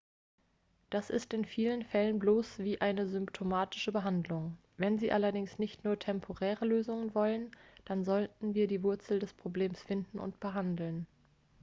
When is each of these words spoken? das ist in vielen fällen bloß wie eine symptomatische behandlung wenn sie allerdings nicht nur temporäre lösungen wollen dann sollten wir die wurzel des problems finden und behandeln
das 0.89 1.11
ist 1.11 1.31
in 1.31 1.45
vielen 1.45 1.83
fällen 1.83 2.17
bloß 2.17 2.57
wie 2.57 2.81
eine 2.81 3.05
symptomatische 3.05 3.91
behandlung 3.91 4.57
wenn 4.77 4.97
sie 4.97 5.11
allerdings 5.11 5.59
nicht 5.59 5.83
nur 5.83 5.99
temporäre 5.99 6.65
lösungen 6.65 7.13
wollen 7.13 7.51
dann 7.85 8.03
sollten 8.03 8.55
wir 8.55 8.65
die 8.65 8.81
wurzel 8.81 9.19
des 9.19 9.35
problems 9.35 9.79
finden 9.79 10.17
und 10.17 10.39
behandeln 10.39 11.05